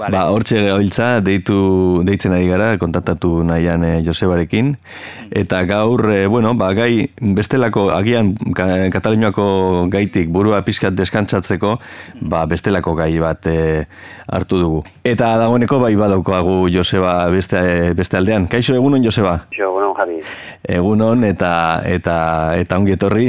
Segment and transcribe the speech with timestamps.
[0.00, 0.16] Vale.
[0.16, 4.70] Ba, hortxe gabiltza, deitu, deitzen ari gara, kontaktatu nahian e, Josebarekin.
[5.36, 8.32] Eta gaur, e, bueno, ba, gai, bestelako, agian,
[8.94, 9.44] Katalinoako
[9.92, 11.74] gaitik burua pizkat deskantzatzeko,
[12.32, 13.58] ba, bestelako gai bat e,
[14.24, 14.80] hartu dugu.
[15.04, 17.60] Eta dagoeneko, bai, badaukoagu Joseba beste,
[17.98, 18.48] beste aldean.
[18.48, 19.36] Kaixo, egunon, Joseba?
[19.50, 20.22] Kaixo, egunon, Javi.
[20.80, 21.52] Egunon, eta,
[21.84, 22.16] eta,
[22.56, 23.28] eta ongi etorri,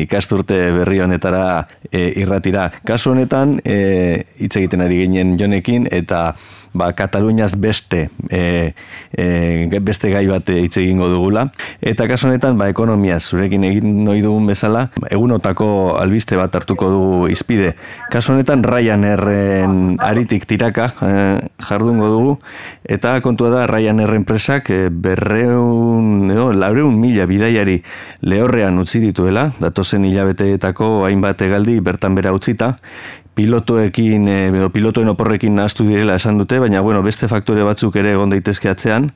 [0.00, 2.70] ikasturte berri honetara e, irratira.
[2.84, 6.36] Kasu honetan, e, hitz egiten ari ginen jonekin, eta
[6.76, 8.72] ba, Kataluniaz beste e,
[9.16, 11.48] e, beste gai bat hitz egingo dugula.
[11.80, 15.68] Eta kasu honetan, ba, ekonomia zurekin egin noi dugun bezala, egunotako
[16.00, 17.74] albiste bat hartuko dugu izpide.
[18.12, 21.12] Kasu honetan, Ryanairren aritik tiraka e,
[21.66, 22.36] jardungo dugu,
[22.84, 27.80] eta kontua da Ryanair enpresak e, berreun, no, laureun mila bidaiari
[28.26, 32.76] lehorrean utzi dituela, datozen hilabeteetako hainbat egaldi bertan bera utzita,
[33.36, 38.32] pilotoekin edo pilotoen oporrekin nahaztu direla esan dute, baina bueno, beste faktore batzuk ere egon
[38.32, 39.10] daitezke atzean,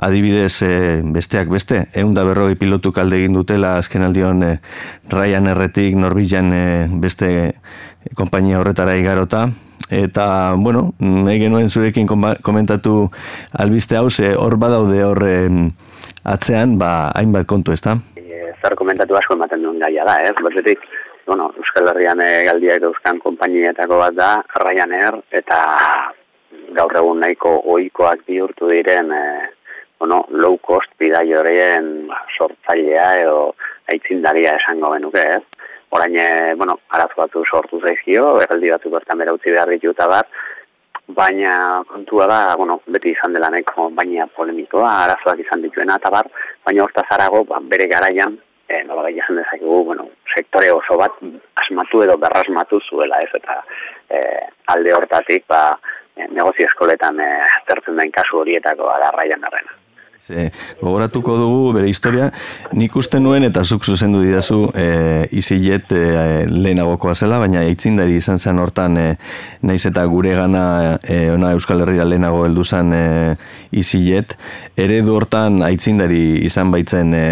[0.00, 0.72] adibidez e,
[1.14, 4.52] besteak beste, egun da berroi pilotu kalde egin dutela azken aldion e,
[5.12, 6.64] Ryan Erretik, Norbijan e,
[7.02, 7.30] beste
[8.16, 9.50] kompainia horretara igarota,
[9.92, 13.10] eta bueno, nahi genuen zurekin komentatu
[13.52, 15.24] albiste hau, ze hor badaude hor
[16.24, 17.98] atzean, ba, hainbat kontu ez da?
[18.58, 20.34] Zer komentatu asko ematen duen gaia da, ez?
[20.42, 20.80] Batetik,
[21.28, 24.28] bueno, Euskal Herrian egaldiak euskan konpainietako bat da,
[24.62, 25.58] Ryanair, eta
[26.78, 29.22] gaur egun nahiko ohikoak bihurtu diren, e,
[30.00, 33.38] bueno, low cost bidai horien sortzailea edo
[33.92, 35.68] aitzindaria esango benuke, ez?
[35.92, 40.32] Orain, e, bueno, arazo batzu sortu zaizkio, erraldi batzu bertan bera utzi behar ditu bat,
[41.08, 46.28] baina kontua da, bueno, beti izan dela nahiko baina polemikoa, arazoak izan dituena eta bar,
[46.64, 48.36] baina hortaz arago, ba, bere garaian,
[48.68, 51.16] e, nola gai esan dezakegu, bueno, sektore oso bat
[51.64, 53.62] asmatu edo berrasmatu zuela, ez, eta
[54.10, 54.22] e,
[54.74, 55.62] alde hortatik, ba,
[56.14, 59.76] e, negozio eskoletan e, aztertzen den kasu horietako da raian arrena.
[60.26, 62.28] Ze, gogoratuko dugu bere historia,
[62.76, 66.02] nik uste nuen eta zuk zuzendu didazu e, izilet e,
[66.50, 69.06] lehenagokoa zela, baina eitzindari izan zen hortan e,
[69.62, 73.02] naiz eta gure gana e, ona Euskal Herria lehenago heldu zen e,
[73.70, 74.36] izilet,
[74.76, 77.26] ere du hortan aitzindari izan baitzen e,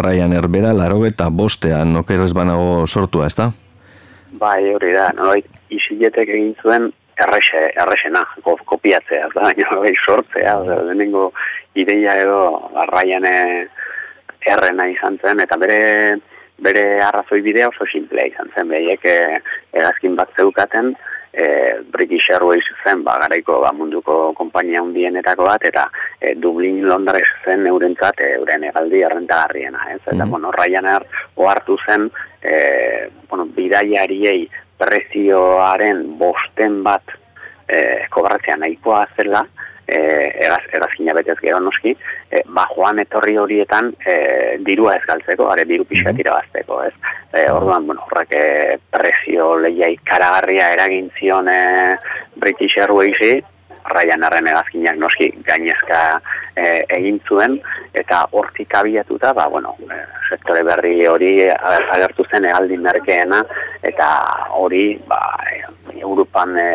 [0.00, 3.50] Ryan Erbera, laro eta bostean, nokerrez banago sortua, ezta?
[4.40, 5.34] Bai, hori da, no,
[5.74, 11.32] iziletek egin zuen errexe, errexena, kopiatzea, da, baina bai sortzea, lehenengo
[11.74, 12.38] ideia edo
[12.84, 13.26] arraian
[14.44, 15.80] errena izan zen, eta bere
[16.64, 19.02] bere arrazoi bidea oso simplea izan zen, behiek
[19.74, 20.94] egazkin bat zeukaten,
[21.34, 25.88] e, British Airways zen, ba, garaiko ba, munduko kompainia hundienetako bat, eta
[26.20, 29.88] e, Dublin Londres zen eurentzat e, euren egaldi errentagarriena.
[29.90, 30.00] Ez?
[30.00, 30.30] Eta, mm -hmm.
[30.30, 32.10] bueno, Ryanair ohartu zen,
[32.42, 34.48] e, bueno, bidaiariei
[34.78, 37.14] prezioaren bosten bat
[37.68, 39.44] e, kobratzea nahikoa zela,
[39.86, 39.98] e,
[40.46, 41.94] eraz, erazkina betez gero noski,
[42.30, 44.16] e, ba joan etorri horietan e,
[44.66, 46.94] dirua ez galtzeko, are diru pixka tira bazteko, ez?
[47.32, 48.44] E, orduan, bueno, horrek e,
[48.90, 51.60] prezio leia ikaragarria eragin zion e,
[52.36, 53.36] British Airwaysi,
[53.92, 56.00] Ryan arren egazkinak noski gainezka
[56.56, 57.58] e, egin zuen,
[57.92, 63.42] eta hortik abiatuta, ba, bueno, e, sektore berri hori agertu zen egaldin merkeena,
[63.82, 64.08] eta
[64.56, 65.60] hori, ba, e,
[66.00, 66.68] Europan e,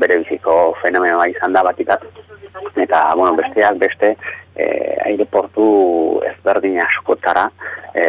[0.00, 2.06] bere biziko fenomenoa izan da batikat,
[2.76, 4.14] eta, bueno, besteak beste,
[4.56, 4.66] e,
[5.10, 5.66] aireportu
[6.30, 7.48] ezberdin askotara,
[7.94, 8.04] e,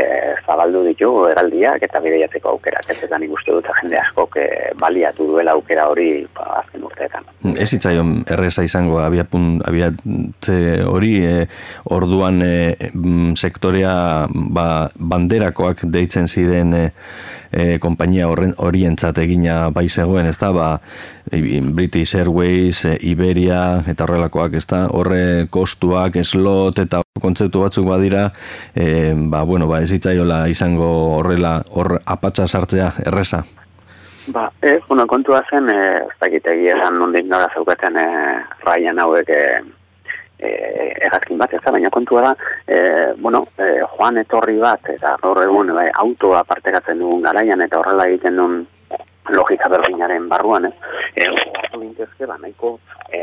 [0.46, 2.90] zabaldu ditu eraldiak eta bideiatzeko aukerak.
[2.90, 4.48] Ez eta nik uste dut jende askok e,
[4.82, 7.30] baliatu duela aukera hori ba, azken urteetan.
[7.56, 11.36] Ez itzaion erreza izango abiapun, abiatze hori e,
[11.94, 12.56] orduan e,
[12.92, 13.96] mm, sektorea
[14.30, 14.68] ba,
[14.98, 16.86] banderakoak deitzen ziren e,
[17.56, 20.70] e, kompainia horientzat egina bai zegoen, ez da, ba,
[21.32, 28.28] British Airways, e, Iberia, eta horrelakoak, ez da, horre kostuak, slot, eta kontzeptu batzuk badira,
[28.76, 33.44] e, ba, bueno, ba, ez itzaiola izango horrela, hor apatsa sartzea, erresa?
[34.28, 38.06] Ba, ez, bueno, kontua zen, e, ez dakitegi esan nondik nora zeukaten e,
[38.66, 39.42] raian hauek e,
[40.40, 40.52] e,
[41.08, 42.34] egazkin bat, ez da, baina kontua da,
[42.68, 42.80] e,
[43.22, 48.10] bueno, e, joan etorri bat, eta gaur egun, bai, autoa partekatzen dugun garaian, eta horrela
[48.12, 48.64] egiten duen
[49.30, 50.76] logika berdinaren barruan, ez?
[51.16, 52.78] E, Hortu ba, nahiko
[53.14, 53.22] e,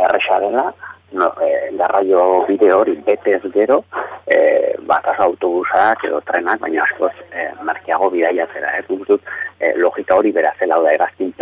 [0.00, 0.70] erresa dela,
[1.12, 3.84] no, e, garraio bide hori betez gero,
[4.26, 9.22] e, bat autobusak edo trenak, baina askoz e, markiago bidaiatzera, ez dut,
[9.60, 11.32] e, logika hori bera zela da erazkin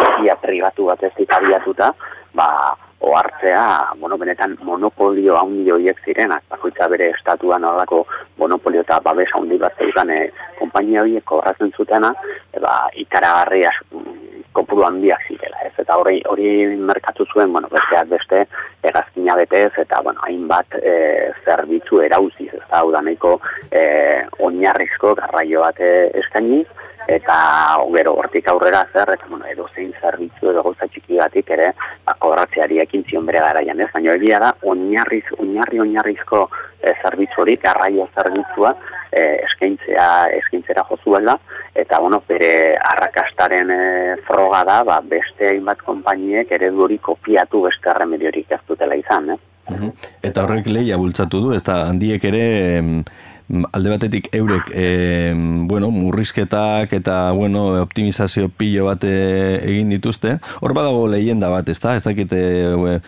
[0.42, 1.92] pribatu bat ez abiatuta,
[2.34, 2.48] ba,
[3.04, 8.06] ohartzea, bueno, benetan monopolio handi horiek zirenak, bakoitza bere estatuan horrako
[8.40, 10.20] monopolio eta babes handi bat zeukan e,
[10.58, 12.14] kompainia horiek kobratzen zutena,
[12.56, 13.64] eba, ikaragarri
[14.54, 15.74] kopuru handiak zirela, ez?
[15.82, 18.44] Eta hori hori merkatu zuen, bueno, besteak beste
[19.32, 23.40] betez eta bueno, hainbat e, zerbitzu erauziz, ez da, hau da nahiko
[23.70, 26.66] e, oinarrizko garraio bat eskainiz,
[27.08, 27.36] eta
[27.94, 31.72] gero hortik aurrera zer, eta bueno, edo zein zerbitzu edo gauza txikigatik ere,
[32.04, 33.90] ba, kobratzeari ekin zion bere garaian, ez?
[33.92, 36.48] Baina egia da, oinarriz, oinarri oinarrizko
[36.80, 38.74] e, zerbitzu hori, garraio zerbitzua,
[39.14, 40.08] e, eskaintzea,
[40.40, 41.38] eskaintzera jozuela,
[41.74, 43.80] eta bueno, bere arrakastaren e,
[44.26, 49.40] froga da, ba, beste hainbat konpainiek ere hori kopiatu beste remediorik ez dutela izan, eh?
[50.20, 52.42] Eta horrek lehia bultzatu du, ez da handiek ere
[53.48, 55.34] alde batetik eurek e,
[55.68, 60.38] bueno, murrizketak eta bueno, optimizazio pilo bat eh, egin dituzte.
[60.60, 61.94] Hor badago lehenda bat, ez da?
[61.96, 62.98] Ez dakite e,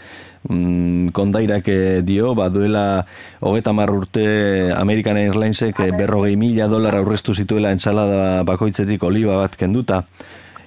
[0.48, 3.06] mm, kondairak eh, dio, baduela
[3.40, 10.04] hogeta urte American Airlinesek berrogei mila dolar aurreztu zituela entsalada bakoitzetik oliba bat kenduta.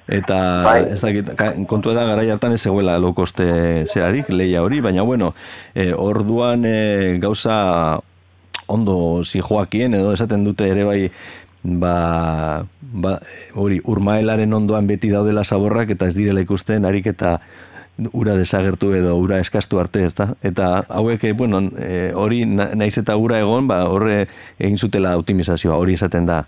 [0.09, 0.79] Eta bai.
[0.89, 1.27] ez dakit,
[1.69, 5.35] kontua da gara hartan ez eguela lokoste zeharik, leia hori, baina bueno,
[5.75, 7.99] e, orduan e, gauza
[8.69, 11.01] ondo si joakien edo esaten dute ere bai
[11.63, 13.17] ba, ba
[13.53, 17.39] hori urmaelaren ondoan beti daudela zaborrak eta ez direla ikusten harik eta
[18.13, 20.29] ura desagertu edo ura eskastu arte, ezta?
[20.43, 24.27] Eta hauek, eh, bueno, e, hori naiz eta ura egon, ba, horre
[24.57, 26.43] egin zutela optimizazioa, hori esaten da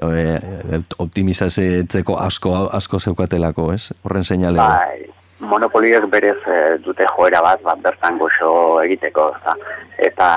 [0.00, 3.92] e, optimizazetzeko asko, asko zeukatelako, ez?
[4.02, 4.58] Horren seinale.
[4.62, 9.56] Bai, monopoliek berez e, dute joera bat, bat bertan goxo egiteko, eta,
[10.10, 10.28] eta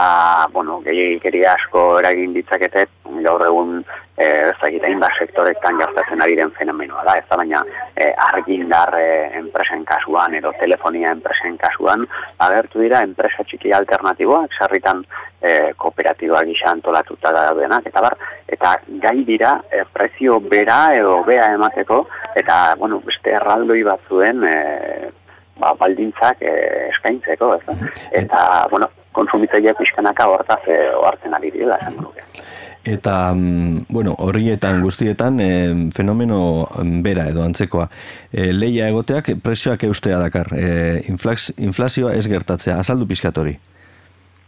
[0.54, 2.88] bueno, gehiagikeri asko eragin ditzakete,
[3.24, 3.80] gaur egun
[4.18, 7.64] eh ez da sektoretan gertatzen ari den fenomenoa da, ez da baina
[7.96, 12.08] e, argindar e, enpresen kasuan edo telefonia enpresen kasuan
[12.40, 15.06] agertu dira enpresa txiki alternatiboak sarritan
[15.42, 18.18] e, kooperatiboa gisa antolatuta da denak eta bar
[18.48, 22.04] eta gai dira e, prezio bera edo bea emateko
[22.36, 24.58] eta bueno beste erraldoi batzuen e,
[25.60, 26.54] ba, baldintzak e,
[26.90, 27.78] eskaintzeko ez da?
[28.22, 28.40] eta
[28.72, 32.16] bueno konsumitzaileak pixkanaka hortaz e, ohartzen ari dira esan dugu
[32.88, 35.48] Eta, mm, bueno, horrietan guztietan e,
[35.92, 37.90] fenomeno mm, bera edo antzekoa.
[38.32, 40.54] E, leia egoteak presioak eustea dakar.
[40.56, 42.78] E, inflazioa ez gertatzea.
[42.80, 43.58] Azaldu pizkatori.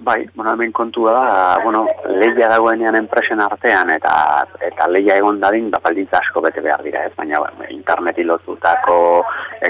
[0.01, 4.11] Bai, bueno, hemen kontua da, bueno, lehia dagoenean enpresen artean eta
[4.63, 7.11] eta lehia egon dadin, da baldintza asko bete behar dira, ez?
[7.17, 8.95] Baina bueno, interneti lotutako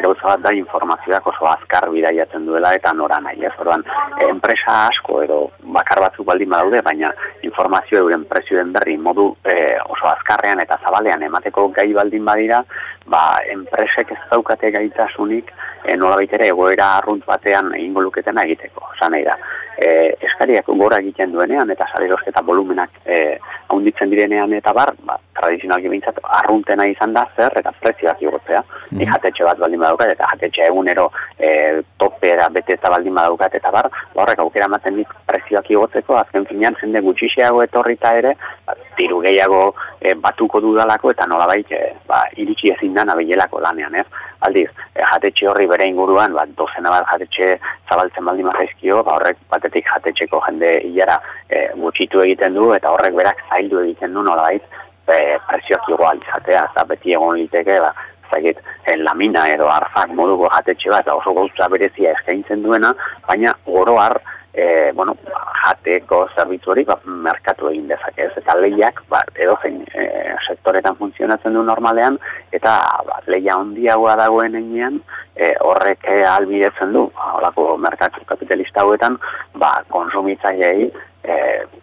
[0.03, 3.55] gauza bat da informazioak oso azkar bidaiatzen duela eta nora nahi, ez?
[3.57, 3.81] Orduan,
[4.27, 5.39] enpresa asko edo
[5.79, 7.09] bakar batzuk baldin badaude, baina
[7.41, 12.61] informazio euren prezioen berri modu e, oso azkarrean eta zabalean emateko gai baldin badira,
[13.09, 15.49] ba, enpresek ez daukate gaitasunik
[15.85, 19.39] e, nola baitere egoera arrunt batean egingo luketena egiteko, nahi da
[19.79, 23.37] e, eskariak gora egiten duenean eta salerosketa volumenak e,
[23.69, 28.63] haunditzen direnean eta bar, ba, tradizionalki bintzat, arruntena izan da zer eta prezioak igotzea.
[28.89, 29.05] Mm.
[29.13, 33.89] jatetxe bat baldin badaukat eta jatetxe egunero e, topera bete eta baldin badaukat eta bar,
[33.91, 38.35] ba, horrek aukera ematen dit prezioak igotzeko, azken finean jende gutxixiago etorrita ere,
[38.65, 39.61] ba, diru gehiago
[40.01, 44.07] e, batuko dudalako eta nolabait e, ba, iritsi ezin da nabilelako lanean, ez?
[44.47, 47.53] Aldiz, e, jatetxe horri bere inguruan, ba, dozena bat jatetxe
[47.87, 51.19] zabaltzen baldin mazaizkio, ba, horrek batetik jatetxeko jende hilara
[51.49, 54.63] e, gutxitu egiten du, eta horrek berak zaildu egiten du nolabait,
[55.07, 57.93] e, presioak igual izatea, eta beti egon liteke, ba,
[58.31, 62.93] zagit, e, lamina edo arzak moduko jatetxe bat, oso gauza berezia eskaintzen duena,
[63.27, 64.19] baina oro har,
[64.53, 65.15] e, bueno,
[65.61, 70.05] jateko zerbitzu hori ba, merkatu egin dezake ez, eta lehiak ba, edo zein e,
[70.47, 72.17] sektoretan funtzionatzen du normalean,
[72.55, 72.75] eta
[73.07, 74.99] ba, lehia handiagoa dagoen enean,
[75.35, 79.19] e, horrek albidetzen du, ba, holako merkatu kapitalista hauetan,
[79.61, 80.89] ba, konsumitzailei
[81.23, 81.35] e,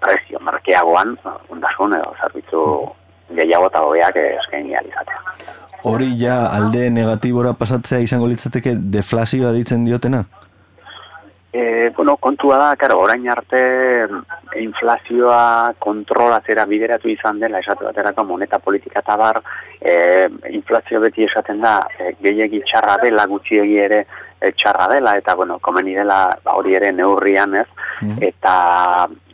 [0.02, 1.16] prezio merkeagoan,
[1.52, 2.64] ondasun edo zerbitzu
[3.36, 5.22] gehiago eta hobeak eskaini alizatea.
[5.86, 10.24] Hori ja alde negatibora pasatzea izango litzateke deflazioa ditzen diotena?
[11.58, 13.58] E, bueno, kontua da, karo, orain arte
[14.60, 19.40] inflazioa kontrolatzera bideratu izan dela, esatu baterako moneta politika eta bar,
[19.80, 19.94] e,
[20.52, 24.02] inflazio beti esaten da, e, gehiagi txarra dela, gutxiegi ere
[24.40, 27.66] e, txarra dela, eta, bueno, komeni dela ba, hori ere neurrian ez,
[28.00, 28.18] mm.
[28.28, 28.54] eta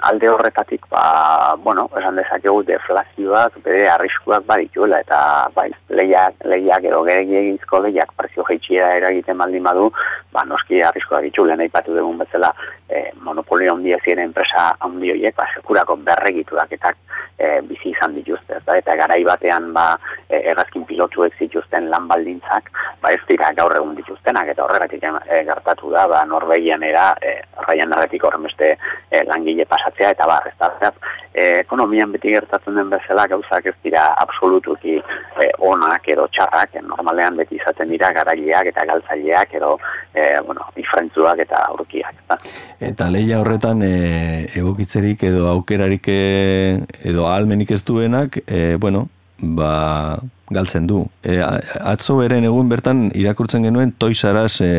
[0.03, 7.03] alde horretatik, ba, bueno, esan dezakegu deflazioak bere arriskuak badituela, eta bai, lehiak, lehiak edo
[7.07, 9.91] gehiagizko lehiak prezio jeitxiera eragiten baldin badu,
[10.35, 12.53] ba, noski arriskuak ditu, lehen aipatu dugun betzela,
[12.89, 16.95] e, monopolio handia ziren enpresa handi horiek, ba, sekurako berregituak eta
[17.39, 19.87] e, bizi izan dituzte, eta, eta garai batean, ba,
[20.29, 22.71] e, egazkin pilotuek zituzten lan baldintzak,
[23.03, 27.17] ba, ez dira gaur egun dituztenak, eta horregatik horregatik e, gertatu da, ba, Norvegian era,
[27.21, 28.77] e, raian narretik horren beste
[29.11, 30.93] e, langile pasatzea, eta bar, ez da,
[31.33, 37.37] e, ekonomian beti gertatzen den bezala gauzak ez dira absolutuki e, onak edo txarrak, normalean
[37.37, 39.79] beti izaten dira garaileak eta galtzaileak edo,
[40.15, 42.15] e, bueno, diferentzuak eta aurkiak.
[42.25, 42.39] Eta,
[42.81, 49.09] eta leia horretan e, egokitzerik edo aukerarik edo almenik ez duenak, e, bueno,
[49.43, 50.19] ba,
[50.51, 51.03] galtzen du.
[51.23, 54.71] E, atzo beren egun bertan irakurtzen genuen toizaraz e,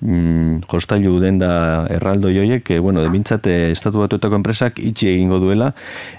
[0.00, 1.52] mm, jostailu den da
[1.92, 5.72] erraldo joiek, e, bueno, demintzate estatu batuetako enpresak itxi egingo duela,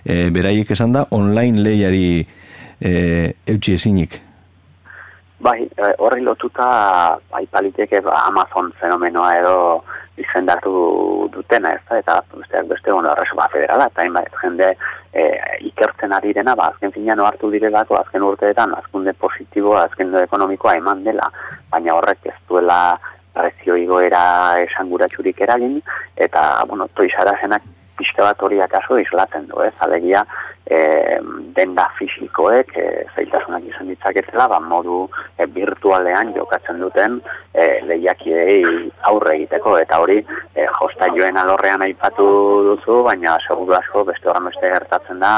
[0.06, 2.06] e, beraiek esan da online lehiari
[2.80, 2.94] e,
[3.48, 4.22] eutxi ezinik.
[5.44, 9.58] Bai, e, horri lotuta bai paliteke ba, Amazon fenomenoa edo
[10.18, 15.24] izendatu dutena, ez da, eta besteak beste, bueno, erresuba federala, eta hainbat jende e,
[15.70, 21.04] ikertzen ari dena, ba, azken finean hartu direlako, azken urteetan, azkunde positiboa, azken ekonomikoa eman
[21.08, 21.32] dela,
[21.72, 22.80] baina horrek ez duela
[23.34, 24.24] prezio igoera
[24.68, 25.80] esanguratsurik eragin,
[26.28, 27.66] eta, bueno, toizara zenak
[27.98, 30.26] pixka bat hori akaso islaten du, ez, alegia,
[30.66, 30.80] e,
[31.56, 35.04] denda fisikoek e, zaitasunak izan ditzaketela, ba, modu
[35.38, 37.20] e, virtualean jokatzen duten
[37.54, 38.64] e, lehiakidei
[39.10, 42.28] aurre egiteko, eta hori e, josta joen alorrean aipatu
[42.70, 45.36] duzu, baina seguru asko beste horren beste gertatzen da,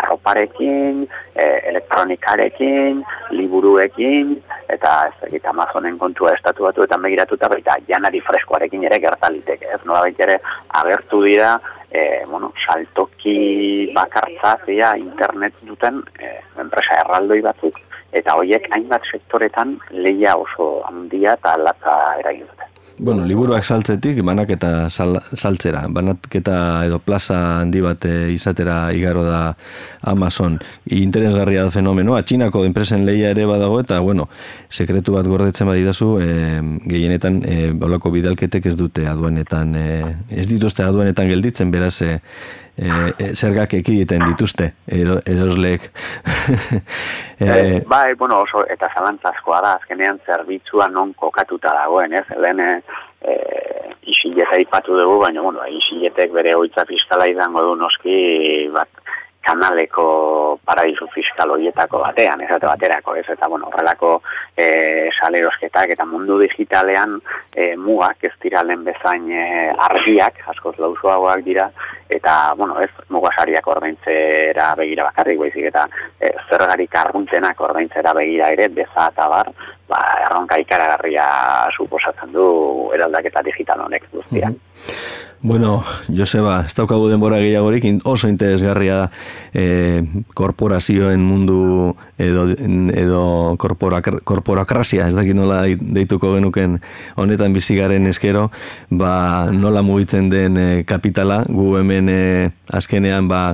[0.00, 1.04] arroparekin,
[1.34, 4.36] e, elektronikarekin, liburuekin,
[4.68, 9.80] eta ez egit Amazonen kontua estatu batu eta begiratuta baita janari freskoarekin ere gertaliteke, ez
[9.84, 10.38] nola ere
[10.80, 11.58] agertu dira,
[11.90, 17.80] e, bueno, saltoki bakartza ja internet duten e, enpresa erraldoi batzuk
[18.12, 22.73] eta hoiek hainbat sektoretan leia oso handia eta latza eragin dute.
[22.96, 29.56] Bueno, liburuak saltzetik, banaketa sal, saltzera, banaketa edo plaza handi bat eh, izatera igaro da
[30.06, 30.60] Amazon.
[30.94, 34.28] Interesgarria da fenomenoa, txinako enpresen leia ere badago, eta, bueno,
[34.70, 36.30] sekretu bat gordetzen badidazu, e,
[36.86, 39.88] gehienetan, e, bolako bidalketek ez dute aduanetan, e,
[40.30, 42.20] ez dituzte aduanetan gelditzen, beraz, e,
[42.76, 45.90] e, zergak ekiditen dituzte, erosleek.
[47.38, 52.26] e, bai, bueno, oso, eta zalantzazkoa da, azkenean zerbitzua non kokatuta dagoen, ez?
[52.40, 52.62] Lehen,
[53.22, 53.38] e,
[54.10, 58.16] isileta ipatu dugu, baina, bueno, isiletek bere oitza fiskala izango du noski,
[58.74, 59.03] bat,
[59.44, 60.06] kanaleko
[60.64, 64.14] paradisu fiskal horietako batean, ez baterako, ez eta bueno, horrelako
[64.56, 67.18] e, salerosketak eta mundu digitalean
[67.52, 69.44] e, mugak ez dira lehen bezain e,
[69.88, 71.68] argiak, askoz lauzuagoak dira,
[72.08, 75.86] eta, bueno, ez mugasariak ordaintzera begira bakarrik, baizik eta
[76.18, 79.52] e, zergarik arruntenak ordaintzera begira ere, beza eta bar,
[79.88, 81.28] ba, erronka ikaragarria
[81.76, 82.48] suposatzen du
[82.96, 84.56] eraldaketa digital honek guztian.
[84.56, 89.08] Mm Bueno, Joseba, ez daukagu denbora gehiagorik, oso interesgarria da
[89.52, 90.00] e,
[90.32, 93.24] korporazioen mundu edo, edo
[93.60, 96.80] korporakrasia, ez dakit nola deituko genuken
[97.20, 98.46] honetan bizigaren eskero,
[98.88, 102.18] ba, nola mugitzen den e, kapitala, gu hemen e,
[102.72, 103.44] azkenean ba,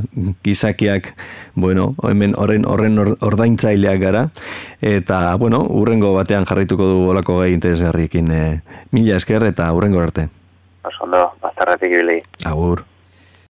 [0.47, 1.17] gizakiak,
[1.59, 4.29] bueno, hemen horren, horren ordaintzaileak gara,
[4.79, 8.31] eta, bueno, urrengo batean jarraituko du olako gai interesgarriekin.
[8.31, 8.45] E,
[8.95, 10.31] mila esker eta urrengo arte.
[10.85, 12.23] Osondo, bazterretik ibili.
[12.45, 12.85] Agur.